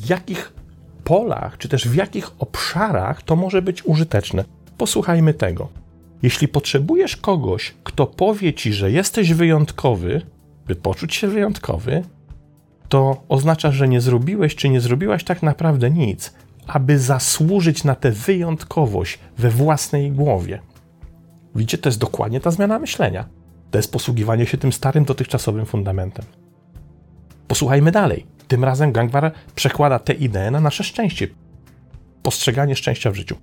jakich 0.08 0.52
polach, 1.04 1.58
czy 1.58 1.68
też 1.68 1.88
w 1.88 1.94
jakich 1.94 2.30
obszarach 2.38 3.22
to 3.22 3.36
może 3.36 3.62
być 3.62 3.84
użyteczne. 3.84 4.44
Posłuchajmy 4.78 5.34
tego. 5.34 5.68
Jeśli 6.22 6.48
potrzebujesz 6.48 7.16
kogoś, 7.16 7.74
kto 7.84 8.06
powie 8.06 8.54
ci, 8.54 8.72
że 8.72 8.90
jesteś 8.90 9.32
wyjątkowy, 9.34 10.22
by 10.66 10.74
poczuć 10.74 11.14
się 11.14 11.28
wyjątkowy, 11.28 12.02
to 12.88 13.22
oznacza, 13.28 13.72
że 13.72 13.88
nie 13.88 14.00
zrobiłeś 14.00 14.54
czy 14.54 14.68
nie 14.68 14.80
zrobiłaś 14.80 15.24
tak 15.24 15.42
naprawdę 15.42 15.90
nic, 15.90 16.34
aby 16.66 16.98
zasłużyć 16.98 17.84
na 17.84 17.94
tę 17.94 18.10
wyjątkowość 18.10 19.18
we 19.38 19.50
własnej 19.50 20.12
głowie. 20.12 20.60
Widzicie, 21.54 21.78
to 21.78 21.88
jest 21.88 21.98
dokładnie 21.98 22.40
ta 22.40 22.50
zmiana 22.50 22.78
myślenia. 22.78 23.28
To 23.70 23.78
jest 23.78 23.92
posługiwanie 23.92 24.46
się 24.46 24.58
tym 24.58 24.72
starym 24.72 25.04
dotychczasowym 25.04 25.66
fundamentem. 25.66 26.24
Posłuchajmy 27.48 27.90
dalej. 27.92 28.26
Tym 28.52 28.64
razem 28.64 28.92
Gangwar 28.92 29.32
przekłada 29.54 29.98
tę 29.98 30.12
ideę 30.12 30.50
na 30.50 30.60
nasze 30.60 30.84
szczęście. 30.84 31.28
Postrzeganie 32.22 32.76
szczęścia 32.76 33.10
w 33.10 33.14
życiu. 33.14 33.36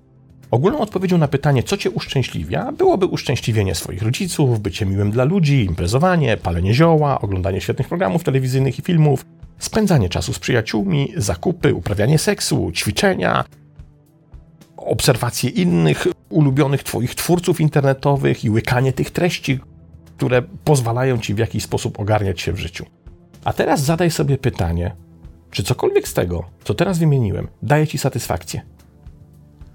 Ogólną 0.50 0.78
odpowiedzią 0.78 1.18
na 1.18 1.28
pytanie, 1.28 1.62
co 1.62 1.76
cię 1.76 1.90
uszczęśliwia, 1.90 2.72
byłoby 2.72 3.06
uszczęśliwienie 3.06 3.74
swoich 3.74 4.02
rodziców, 4.02 4.60
bycie 4.60 4.86
miłym 4.86 5.10
dla 5.10 5.24
ludzi, 5.24 5.64
imprezowanie, 5.64 6.36
palenie 6.36 6.74
zioła, 6.74 7.20
oglądanie 7.20 7.60
świetnych 7.60 7.88
programów 7.88 8.24
telewizyjnych 8.24 8.78
i 8.78 8.82
filmów, 8.82 9.24
spędzanie 9.58 10.08
czasu 10.08 10.32
z 10.32 10.38
przyjaciółmi, 10.38 11.12
zakupy, 11.16 11.74
uprawianie 11.74 12.18
seksu, 12.18 12.72
ćwiczenia, 12.72 13.44
obserwacje 14.76 15.50
innych 15.50 16.06
ulubionych 16.28 16.82
Twoich 16.82 17.14
twórców 17.14 17.60
internetowych 17.60 18.44
i 18.44 18.50
łykanie 18.50 18.92
tych 18.92 19.10
treści, 19.10 19.58
które 20.16 20.42
pozwalają 20.42 21.18
Ci 21.18 21.34
w 21.34 21.38
jakiś 21.38 21.62
sposób 21.62 22.00
ogarniać 22.00 22.40
się 22.40 22.52
w 22.52 22.58
życiu. 22.58 22.86
A 23.44 23.52
teraz 23.52 23.84
zadaj 23.84 24.10
sobie 24.10 24.38
pytanie, 24.38 24.96
czy 25.50 25.62
cokolwiek 25.62 26.08
z 26.08 26.14
tego, 26.14 26.44
co 26.64 26.74
teraz 26.74 26.98
wymieniłem, 26.98 27.48
daje 27.62 27.86
Ci 27.86 27.98
satysfakcję? 27.98 28.60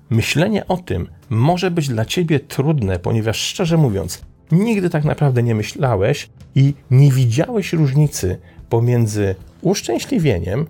Myślenie 0.09 0.67
o 0.67 0.77
tym 0.77 1.07
może 1.29 1.71
być 1.71 1.87
dla 1.87 2.05
Ciebie 2.05 2.39
trudne, 2.39 2.99
ponieważ 2.99 3.37
szczerze 3.37 3.77
mówiąc, 3.77 4.21
nigdy 4.51 4.89
tak 4.89 5.03
naprawdę 5.03 5.43
nie 5.43 5.55
myślałeś 5.55 6.29
i 6.55 6.73
nie 6.91 7.11
widziałeś 7.11 7.73
różnicy 7.73 8.39
pomiędzy 8.69 9.35
uszczęśliwieniem 9.61 10.65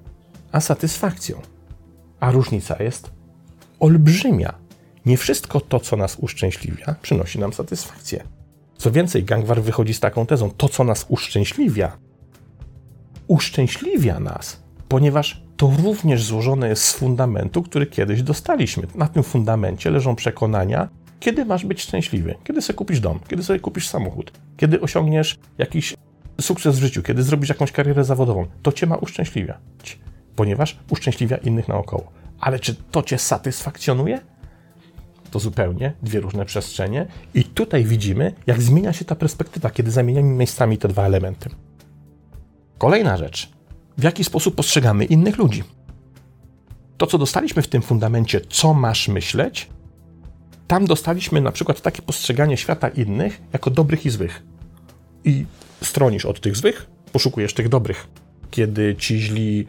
a 0.51 0.59
satysfakcją. 0.61 1.41
A 2.19 2.31
różnica 2.31 2.83
jest 2.83 3.11
olbrzymia. 3.79 4.53
Nie 5.05 5.17
wszystko 5.17 5.61
to, 5.61 5.79
co 5.79 5.97
nas 5.97 6.17
uszczęśliwia, 6.19 6.95
przynosi 7.01 7.39
nam 7.39 7.53
satysfakcję. 7.53 8.23
Co 8.77 8.91
więcej, 8.91 9.23
Gangwar 9.23 9.61
wychodzi 9.61 9.93
z 9.93 9.99
taką 9.99 10.25
tezą: 10.25 10.51
to, 10.57 10.69
co 10.69 10.83
nas 10.83 11.05
uszczęśliwia, 11.09 11.97
uszczęśliwia 13.27 14.19
nas, 14.19 14.63
ponieważ 14.87 15.41
to 15.57 15.71
również 15.83 16.23
złożone 16.23 16.69
jest 16.69 16.83
z 16.83 16.93
fundamentu, 16.93 17.63
który 17.63 17.85
kiedyś 17.85 18.23
dostaliśmy. 18.23 18.87
Na 18.95 19.07
tym 19.07 19.23
fundamencie 19.23 19.91
leżą 19.91 20.15
przekonania, 20.15 20.89
kiedy 21.19 21.45
masz 21.45 21.65
być 21.65 21.81
szczęśliwy, 21.81 22.35
kiedy 22.43 22.61
sobie 22.61 22.77
kupisz 22.77 22.99
dom, 22.99 23.19
kiedy 23.27 23.43
sobie 23.43 23.59
kupisz 23.59 23.87
samochód, 23.87 24.31
kiedy 24.57 24.81
osiągniesz 24.81 25.37
jakiś 25.57 25.95
sukces 26.41 26.79
w 26.79 26.81
życiu, 26.81 27.03
kiedy 27.03 27.23
zrobisz 27.23 27.49
jakąś 27.49 27.71
karierę 27.71 28.03
zawodową, 28.03 28.45
to 28.63 28.71
cię 28.71 28.87
ma 28.87 28.95
uszczęśliwiać, 28.95 29.99
ponieważ 30.35 30.79
uszczęśliwia 30.89 31.37
innych 31.37 31.67
naokoło. 31.67 32.11
Ale 32.39 32.59
czy 32.59 32.75
to 32.75 33.03
cię 33.03 33.17
satysfakcjonuje? 33.17 34.21
To 35.31 35.39
zupełnie 35.39 35.93
dwie 36.03 36.19
różne 36.19 36.45
przestrzenie, 36.45 37.07
i 37.33 37.43
tutaj 37.43 37.83
widzimy, 37.83 38.33
jak 38.47 38.61
zmienia 38.61 38.93
się 38.93 39.05
ta 39.05 39.15
perspektywa, 39.15 39.69
kiedy 39.69 39.91
zamieniamy 39.91 40.29
miejscami 40.29 40.77
te 40.77 40.87
dwa 40.87 41.05
elementy. 41.05 41.49
Kolejna 42.85 43.17
rzecz. 43.17 43.49
W 43.97 44.03
jaki 44.03 44.23
sposób 44.23 44.55
postrzegamy 44.55 45.05
innych 45.05 45.37
ludzi? 45.37 45.63
To, 46.97 47.07
co 47.07 47.17
dostaliśmy 47.17 47.61
w 47.61 47.67
tym 47.67 47.81
fundamencie, 47.81 48.41
co 48.49 48.73
masz 48.73 49.07
myśleć, 49.07 49.69
tam 50.67 50.85
dostaliśmy 50.85 51.41
na 51.41 51.51
przykład 51.51 51.81
takie 51.81 52.01
postrzeganie 52.01 52.57
świata 52.57 52.89
innych 52.89 53.41
jako 53.53 53.69
dobrych 53.69 54.05
i 54.05 54.09
złych. 54.09 54.43
I 55.23 55.45
stronisz 55.81 56.25
od 56.25 56.41
tych 56.41 56.55
złych, 56.55 56.87
poszukujesz 57.11 57.53
tych 57.53 57.69
dobrych. 57.69 58.07
Kiedy 58.51 58.95
ci 58.95 59.19
źli 59.19 59.67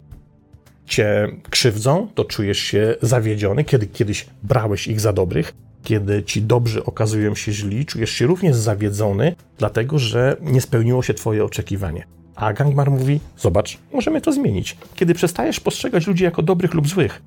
cię 0.85 1.27
krzywdzą, 1.49 2.07
to 2.15 2.25
czujesz 2.25 2.59
się 2.59 2.95
zawiedziony, 3.01 3.63
kiedy 3.63 3.87
kiedyś 3.87 4.25
brałeś 4.43 4.87
ich 4.87 4.99
za 4.99 5.13
dobrych. 5.13 5.53
Kiedy 5.83 6.23
ci 6.23 6.41
dobrzy 6.41 6.83
okazują 6.83 7.35
się 7.35 7.51
źli, 7.51 7.85
czujesz 7.85 8.11
się 8.11 8.25
również 8.25 8.55
zawiedzony, 8.55 9.35
dlatego 9.57 9.99
że 9.99 10.37
nie 10.41 10.61
spełniło 10.61 11.03
się 11.03 11.13
twoje 11.13 11.43
oczekiwanie. 11.43 12.16
A 12.37 12.53
Gangmar 12.53 12.91
mówi: 12.91 13.19
Zobacz, 13.37 13.77
możemy 13.93 14.21
to 14.21 14.31
zmienić. 14.31 14.77
Kiedy 14.95 15.13
przestajesz 15.13 15.59
postrzegać 15.59 16.07
ludzi 16.07 16.23
jako 16.23 16.41
dobrych 16.41 16.73
lub 16.73 16.87
złych, 16.87 17.21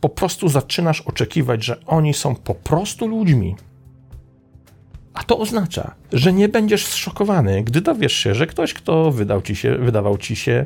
po 0.00 0.08
prostu 0.08 0.48
zaczynasz 0.48 1.00
oczekiwać, 1.00 1.64
że 1.64 1.86
oni 1.86 2.14
są 2.14 2.34
po 2.34 2.54
prostu 2.54 3.06
ludźmi, 3.06 3.56
a 5.14 5.22
to 5.22 5.38
oznacza, 5.38 5.94
że 6.12 6.32
nie 6.32 6.48
będziesz 6.48 6.86
zszokowany, 6.86 7.62
gdy 7.64 7.80
dowiesz 7.80 8.12
się, 8.12 8.34
że 8.34 8.46
ktoś, 8.46 8.74
kto 8.74 9.10
wydał 9.10 9.42
ci 9.42 9.56
się, 9.56 9.78
wydawał 9.78 10.18
ci 10.18 10.36
się 10.36 10.64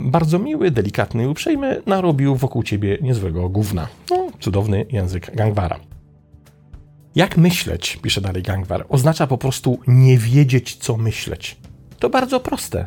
bardzo 0.00 0.38
miły, 0.38 0.70
delikatny 0.70 1.24
i 1.24 1.26
uprzejmy, 1.26 1.82
narobił 1.86 2.36
wokół 2.36 2.62
ciebie 2.62 2.98
niezłego 3.00 3.48
gówna. 3.48 3.88
No, 4.10 4.28
cudowny 4.40 4.86
język 4.90 5.36
Gangwara. 5.36 5.80
Jak 7.14 7.36
myśleć, 7.36 7.98
pisze 8.02 8.20
dalej 8.20 8.42
Gangwar, 8.42 8.86
oznacza 8.88 9.26
po 9.26 9.38
prostu 9.38 9.78
nie 9.86 10.18
wiedzieć, 10.18 10.76
co 10.76 10.96
myśleć. 10.96 11.56
To 11.98 12.10
bardzo 12.10 12.40
proste. 12.40 12.86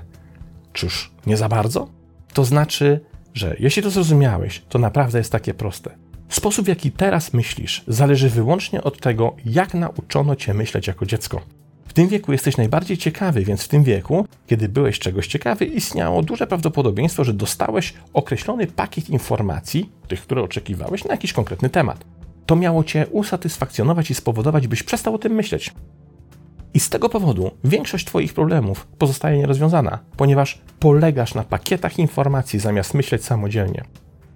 Czyż 0.73 1.11
nie 1.25 1.37
za 1.37 1.49
bardzo? 1.49 1.87
To 2.33 2.45
znaczy, 2.45 2.99
że 3.33 3.55
jeśli 3.59 3.83
to 3.83 3.89
zrozumiałeś, 3.89 4.61
to 4.69 4.79
naprawdę 4.79 5.17
jest 5.17 5.31
takie 5.31 5.53
proste. 5.53 5.95
Sposób, 6.29 6.65
w 6.65 6.67
jaki 6.67 6.91
teraz 6.91 7.33
myślisz, 7.33 7.83
zależy 7.87 8.29
wyłącznie 8.29 8.83
od 8.83 8.99
tego, 8.99 9.35
jak 9.45 9.73
nauczono 9.73 10.35
cię 10.35 10.53
myśleć 10.53 10.87
jako 10.87 11.05
dziecko. 11.05 11.41
W 11.87 11.93
tym 11.93 12.07
wieku 12.07 12.31
jesteś 12.31 12.57
najbardziej 12.57 12.97
ciekawy, 12.97 13.45
więc 13.45 13.63
w 13.63 13.67
tym 13.67 13.83
wieku, 13.83 14.25
kiedy 14.47 14.69
byłeś 14.69 14.99
czegoś 14.99 15.27
ciekawy, 15.27 15.65
istniało 15.65 16.23
duże 16.23 16.47
prawdopodobieństwo, 16.47 17.23
że 17.23 17.33
dostałeś 17.33 17.93
określony 18.13 18.67
pakiet 18.67 19.09
informacji, 19.09 19.91
tych, 20.07 20.21
które 20.21 20.41
oczekiwałeś, 20.41 21.05
na 21.05 21.11
jakiś 21.11 21.33
konkretny 21.33 21.69
temat. 21.69 22.05
To 22.45 22.55
miało 22.55 22.83
cię 22.83 23.07
usatysfakcjonować 23.11 24.11
i 24.11 24.15
spowodować, 24.15 24.67
byś 24.67 24.83
przestał 24.83 25.15
o 25.15 25.17
tym 25.17 25.33
myśleć. 25.33 25.73
I 26.73 26.79
z 26.79 26.89
tego 26.89 27.09
powodu 27.09 27.51
większość 27.63 28.05
Twoich 28.05 28.33
problemów 28.33 28.87
pozostaje 28.97 29.37
nierozwiązana, 29.37 29.99
ponieważ 30.17 30.61
polegasz 30.79 31.33
na 31.33 31.43
pakietach 31.43 31.99
informacji 31.99 32.59
zamiast 32.59 32.93
myśleć 32.93 33.25
samodzielnie. 33.25 33.83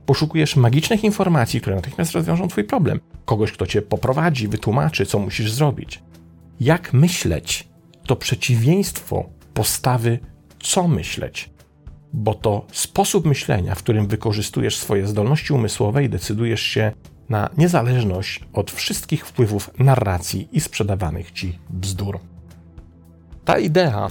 Poszukujesz 0.06 0.56
magicznych 0.56 1.04
informacji, 1.04 1.62
które 1.62 1.76
natychmiast 1.76 2.12
rozwiążą 2.12 2.48
Twój 2.48 2.64
problem. 2.64 3.00
Kogoś, 3.26 3.52
kto 3.52 3.68
Cię 3.68 3.82
poprowadzi, 3.82 4.48
wytłumaczy, 4.48 5.06
co 5.06 5.20
musisz 5.20 5.52
zrobić. 5.52 6.04
Jak 6.60 6.94
myśleć 6.94 7.68
to 8.08 8.16
przeciwieństwo 8.16 9.30
postawy, 9.54 10.20
co 10.60 10.88
myśleć, 10.88 11.50
bo 12.14 12.34
to 12.34 12.66
sposób 12.72 13.26
myślenia, 13.26 13.76
w 13.76 13.84
którym 13.84 14.08
wykorzystujesz 14.08 14.78
swoje 14.78 15.08
zdolności 15.08 15.54
umysłowe 15.54 16.04
i 16.04 16.10
decydujesz 16.10 16.62
się 16.62 16.92
na 17.34 17.50
niezależność 17.58 18.40
od 18.54 18.72
wszystkich 18.72 19.26
wpływów 19.26 19.70
narracji 19.80 20.50
i 20.52 20.60
sprzedawanych 20.62 21.32
ci 21.32 21.60
bzdur. 21.70 22.20
Ta 23.46 23.58
idea 23.60 24.08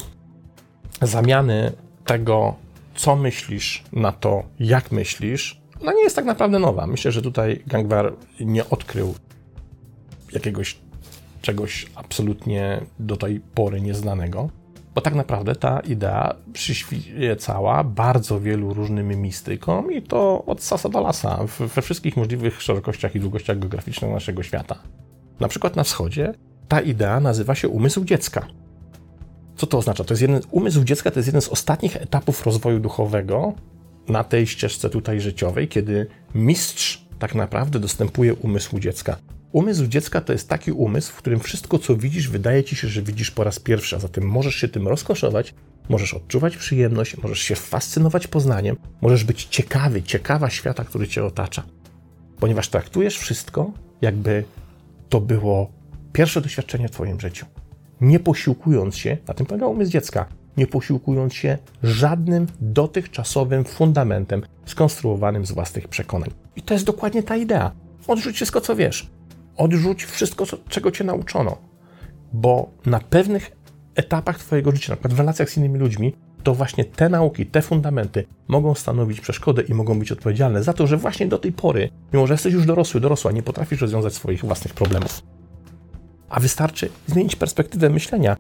zamiany 1.03 1.73
tego, 2.05 2.55
co 2.95 3.17
myślisz, 3.17 3.85
na 3.93 4.13
to, 4.13 4.43
jak 4.61 4.93
myślisz, 4.93 5.63
ona 5.83 5.93
nie 5.93 6.03
jest 6.03 6.17
tak 6.17 6.25
naprawdę 6.25 6.59
nowa. 6.59 6.87
Myślę, 6.87 7.13
że 7.13 7.23
tutaj 7.23 7.63
Gangwar 7.67 8.13
nie 8.41 8.71
odkrył 8.71 9.15
jakiegoś 10.33 10.79
czegoś 11.43 11.87
absolutnie 11.95 12.81
do 12.99 13.17
tej 13.17 13.41
pory 13.55 13.81
nieznanego. 13.81 14.49
Bo 14.95 15.01
tak 15.01 15.15
naprawdę 15.15 15.55
ta 15.55 15.81
idea 15.81 16.35
przyświecała 16.53 17.85
bardzo 17.85 18.41
wielu 18.41 18.75
różnym 18.75 19.09
mistykom 19.09 19.93
i 19.93 20.03
to 20.03 20.45
od 20.45 20.63
sasa 20.63 20.89
do 20.89 21.01
lasa, 21.01 21.45
we 21.75 21.83
wszystkich 21.83 22.17
możliwych 22.17 22.63
szerokościach 22.63 23.17
i 23.17 23.21
długościach 23.21 23.59
geograficznych 23.59 24.11
naszego 24.11 24.43
świata. 24.43 24.79
Na 25.41 25.49
przykład 25.49 25.77
na 25.77 25.85
wschodzie 25.85 26.35
ta 26.69 26.81
idea 26.81 27.21
nazywa 27.21 27.55
się 27.55 27.69
umysł 27.69 28.05
dziecka. 28.05 28.47
Co 29.57 29.67
to 29.67 29.79
oznacza? 29.79 30.05
To 30.05 30.15
jest 30.15 30.23
jeden, 30.23 30.41
umysł 30.51 30.85
dziecka 30.85 31.11
to 31.11 31.19
jest 31.19 31.27
jeden 31.27 31.43
z 31.43 31.49
ostatnich 31.49 31.97
etapów 31.97 32.47
rozwoju 32.47 32.81
duchowego 32.81 33.53
na 34.09 34.25
tej 34.25 34.47
ścieżce 34.47 34.91
tutaj 34.91 35.21
życiowej, 35.21 35.69
kiedy 35.69 36.07
mistrz 36.35 37.07
tak 37.19 37.35
naprawdę 37.35 37.81
dostępuje 37.81 38.35
umysłu 38.35 38.81
dziecka. 38.81 39.17
Umysł 39.53 39.87
dziecka 39.87 40.21
to 40.21 40.33
jest 40.33 40.49
taki 40.49 40.73
umysł, 40.73 41.13
w 41.13 41.17
którym 41.17 41.41
wszystko, 41.41 41.79
co 41.79 41.97
widzisz, 41.97 42.29
wydaje 42.29 42.65
ci 42.65 42.77
się, 42.77 42.89
że 42.89 43.03
widzisz 43.03 43.31
po 43.31 43.45
raz 43.45 43.59
pierwszy, 43.59 43.97
a 43.97 43.99
zatem 43.99 44.25
możesz 44.25 44.55
się 44.55 44.69
tym 44.69 44.89
rozkoszować, 44.89 45.55
możesz 45.89 46.15
odczuwać 46.15 46.57
przyjemność, 46.57 47.17
możesz 47.17 47.39
się 47.39 47.55
fascynować 47.55 48.27
poznaniem, 48.27 48.77
możesz 49.01 49.25
być 49.25 49.45
ciekawy, 49.45 50.03
ciekawa 50.03 50.51
świata, 50.51 50.85
który 50.85 51.09
cię 51.09 51.25
otacza. 51.25 51.63
Ponieważ 52.41 52.69
traktujesz 52.69 53.19
wszystko, 53.19 53.73
jakby 54.03 54.45
to 55.09 55.21
było 55.21 55.71
pierwsze 56.13 56.41
doświadczenie 56.41 56.89
w 56.89 56.91
Twoim 56.91 57.21
życiu. 57.21 57.47
Nie 58.01 58.21
posiłkując 58.21 58.97
się, 58.97 59.17
na 59.29 59.35
tym 59.35 59.47
polega 59.47 59.67
umysł 59.67 59.93
dziecka, 59.93 60.27
nie 60.57 60.67
posiłkując 60.67 61.35
się 61.35 61.59
żadnym 61.83 62.47
dotychczasowym 62.61 63.65
fundamentem 63.65 64.43
skonstruowanym 64.67 65.47
z 65.47 65.53
własnych 65.53 65.89
przekonań. 65.89 66.31
I 66.57 66.63
to 66.63 66.75
jest 66.75 66.87
dokładnie 66.87 67.23
ta 67.23 67.37
idea. 67.37 67.73
Odrzuć 68.07 68.37
wszystko, 68.37 68.61
co 68.61 68.77
wiesz. 68.77 69.11
Odrzuć 69.57 70.05
wszystko, 70.05 70.47
co, 70.47 70.57
czego 70.69 70.91
cię 70.91 71.05
nauczono. 71.05 71.57
Bo 72.33 72.71
na 72.87 73.01
pewnych 73.01 73.57
etapach 73.95 74.39
Twojego 74.39 74.73
życia, 74.73 74.93
na 74.93 74.97
przykład 74.97 75.15
w 75.15 75.19
relacjach 75.19 75.51
z 75.51 75.57
innymi 75.57 75.79
ludźmi, 75.79 76.15
to 76.43 76.55
właśnie 76.55 76.85
te 76.85 77.09
nauki, 77.09 77.47
te 77.47 77.63
fundamenty 77.63 78.25
mogą 78.49 78.75
stanowić 78.75 79.21
przeszkodę 79.21 79.63
i 79.63 79.75
mogą 79.75 79.99
być 79.99 80.13
odpowiedzialne 80.13 80.63
za 80.63 80.73
to, 80.73 80.87
że 80.87 80.97
właśnie 80.97 81.27
do 81.27 81.39
tej 81.39 81.53
pory, 81.53 81.91
mimo 82.13 82.27
że 82.27 82.35
jesteś 82.35 82.55
już 82.55 82.67
dorosły, 82.67 83.01
dorosła, 83.01 83.33
nie 83.33 83.43
potrafisz 83.43 83.81
rozwiązać 83.81 84.15
swoich 84.15 84.41
własnych 84.41 84.75
problemów. 84.75 85.23
A 86.29 86.41
wystarczy 86.41 86.89
zmienić 87.07 87.37
perspektywę 87.37 87.91
myślenia. 87.91 88.37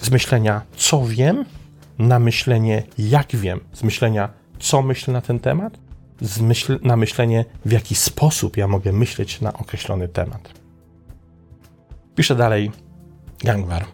Z 0.00 0.10
myślenia, 0.10 0.62
co 0.76 1.06
wiem, 1.06 1.44
na 1.98 2.18
myślenie, 2.18 2.82
jak 2.98 3.36
wiem. 3.36 3.60
Z 3.72 3.82
myślenia, 3.82 4.28
co 4.58 4.82
myślę 4.82 5.12
na 5.12 5.20
ten 5.20 5.38
temat, 5.38 5.78
myśl, 6.40 6.78
na 6.82 6.96
myślenie, 6.96 7.44
w 7.64 7.72
jaki 7.72 7.94
sposób 7.94 8.56
ja 8.56 8.68
mogę 8.68 8.92
myśleć 8.92 9.40
na 9.40 9.52
określony 9.52 10.08
temat. 10.08 10.52
Pisze 12.14 12.36
dalej 12.36 12.70
Gangwar. 13.44 13.84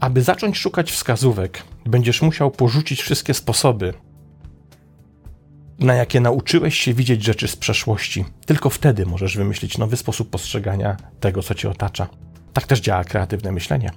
Aby 0.00 0.22
zacząć 0.22 0.58
szukać 0.58 0.92
wskazówek, 0.92 1.62
będziesz 1.86 2.22
musiał 2.22 2.50
porzucić 2.50 3.02
wszystkie 3.02 3.34
sposoby, 3.34 3.94
na 5.78 5.94
jakie 5.94 6.20
nauczyłeś 6.20 6.78
się 6.78 6.94
widzieć 6.94 7.24
rzeczy 7.24 7.48
z 7.48 7.56
przeszłości. 7.56 8.24
Tylko 8.46 8.70
wtedy 8.70 9.06
możesz 9.06 9.36
wymyślić 9.36 9.78
nowy 9.78 9.96
sposób 9.96 10.30
postrzegania 10.30 10.96
tego, 11.20 11.42
co 11.42 11.54
cię 11.54 11.70
otacza. 11.70 12.08
Tak 12.52 12.66
też 12.66 12.80
działa 12.80 13.04
kreatywne 13.04 13.52
myślenie. 13.52 13.90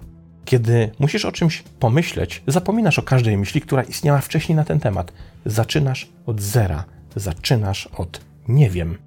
Kiedy 0.45 0.91
musisz 0.99 1.25
o 1.25 1.31
czymś 1.31 1.63
pomyśleć, 1.79 2.43
zapominasz 2.47 2.99
o 2.99 3.01
każdej 3.01 3.37
myśli, 3.37 3.61
która 3.61 3.83
istniała 3.83 4.21
wcześniej 4.21 4.55
na 4.55 4.63
ten 4.63 4.79
temat. 4.79 5.13
Zaczynasz 5.45 6.09
od 6.25 6.41
zera, 6.41 6.83
zaczynasz 7.15 7.89
od 7.97 8.21
nie 8.47 8.69
wiem. 8.69 8.97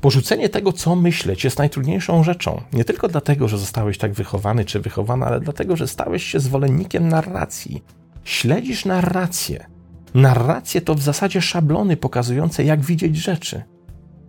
Porzucenie 0.00 0.48
tego, 0.48 0.72
co 0.72 0.96
myśleć, 0.96 1.44
jest 1.44 1.58
najtrudniejszą 1.58 2.24
rzeczą. 2.24 2.62
Nie 2.72 2.84
tylko 2.84 3.08
dlatego, 3.08 3.48
że 3.48 3.58
zostałeś 3.58 3.98
tak 3.98 4.12
wychowany 4.12 4.64
czy 4.64 4.80
wychowana, 4.80 5.26
ale 5.26 5.40
dlatego, 5.40 5.76
że 5.76 5.88
stałeś 5.88 6.24
się 6.24 6.40
zwolennikiem 6.40 7.08
narracji. 7.08 7.82
Śledzisz 8.24 8.84
narrację. 8.84 9.66
Narracje 10.14 10.80
to 10.80 10.94
w 10.94 11.02
zasadzie 11.02 11.42
szablony 11.42 11.96
pokazujące, 11.96 12.64
jak 12.64 12.80
widzieć 12.80 13.16
rzeczy. 13.16 13.62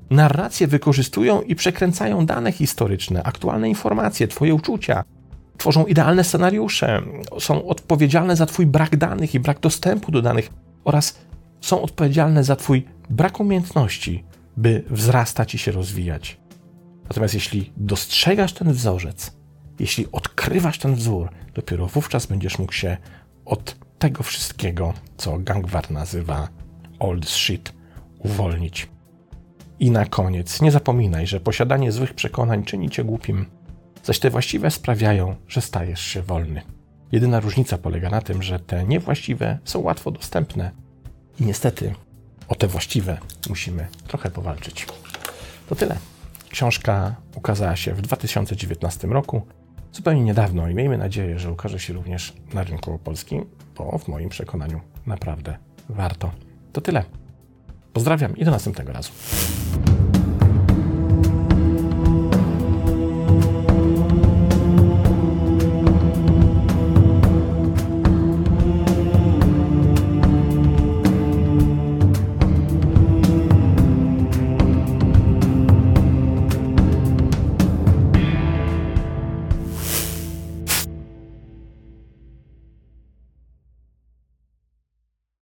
Narracje 0.10 0.68
wykorzystują 0.68 1.42
i 1.42 1.56
przekręcają 1.56 2.26
dane 2.26 2.52
historyczne, 2.52 3.24
aktualne 3.24 3.70
informacje, 3.70 4.28
Twoje 4.28 4.54
uczucia. 4.54 5.04
Tworzą 5.58 5.86
idealne 5.86 6.24
scenariusze, 6.24 7.02
są 7.40 7.68
odpowiedzialne 7.68 8.36
za 8.36 8.46
Twój 8.46 8.66
brak 8.66 8.98
danych 8.98 9.36
i 9.36 9.40
brak 9.40 9.60
dostępu 9.60 10.12
do 10.12 10.22
danych 10.22 10.50
oraz 10.84 11.18
są 11.62 11.82
odpowiedzialne 11.82 12.44
za 12.44 12.56
Twój 12.56 12.86
brak 13.10 13.40
umiejętności, 13.40 14.24
by 14.58 14.84
wzrastać 14.90 15.56
i 15.56 15.58
się 15.58 15.72
rozwijać. 15.72 16.38
Natomiast 17.04 17.34
jeśli 17.34 17.72
dostrzegasz 17.78 18.54
ten 18.54 18.74
wzorzec, 18.74 19.38
jeśli 19.80 20.12
odkrywasz 20.12 20.80
ten 20.80 20.96
wzór, 20.96 21.30
dopiero 21.54 21.88
wówczas 21.88 22.26
będziesz 22.26 22.60
mógł 22.60 22.74
się 22.74 22.98
od 23.46 23.76
tego 24.00 24.24
wszystkiego, 24.24 24.94
co 25.18 25.38
Gangwar 25.40 25.92
nazywa 25.92 26.50
old 27.00 27.30
shit, 27.30 27.74
uwolnić. 28.20 28.88
I 29.80 29.92
na 29.92 30.06
koniec, 30.06 30.62
nie 30.62 30.72
zapominaj, 30.72 31.28
że 31.28 31.40
posiadanie 31.40 31.92
złych 31.92 32.14
przekonań 32.14 32.64
czyni 32.64 32.90
cię 32.90 33.04
głupim, 33.04 33.46
zaś 34.04 34.20
te 34.20 34.30
właściwe 34.30 34.72
sprawiają, 34.72 35.36
że 35.48 35.62
stajesz 35.62 36.02
się 36.02 36.22
wolny. 36.22 36.62
Jedyna 37.12 37.40
różnica 37.40 37.78
polega 37.78 38.10
na 38.10 38.22
tym, 38.22 38.44
że 38.44 38.60
te 38.60 38.86
niewłaściwe 38.86 39.60
są 39.64 39.80
łatwo 39.80 40.12
dostępne 40.12 40.72
i 41.40 41.46
niestety 41.46 41.94
o 42.48 42.56
te 42.56 42.68
właściwe 42.68 43.18
musimy 43.50 43.88
trochę 44.08 44.32
powalczyć. 44.32 44.88
To 45.70 45.76
tyle. 45.76 45.98
Książka 46.50 47.16
ukazała 47.36 47.76
się 47.76 47.94
w 47.94 48.02
2019 48.02 49.08
roku, 49.08 49.42
zupełnie 49.94 50.24
niedawno 50.24 50.70
i 50.70 50.76
miejmy 50.76 50.98
nadzieję, 50.98 51.40
że 51.40 51.52
ukaże 51.52 51.80
się 51.80 51.94
również 51.94 52.34
na 52.54 52.64
rynku 52.64 53.00
polskim, 53.00 53.46
bo 53.78 53.98
w 53.98 54.08
moim 54.08 54.30
przekonaniu 54.30 54.82
naprawdę 55.06 55.58
warto. 55.90 56.32
To 56.74 56.82
tyle. 56.82 57.04
Pozdrawiam 57.94 58.38
i 58.38 58.46
do 58.46 58.52
następnego 58.52 58.94
razu. 58.94 59.12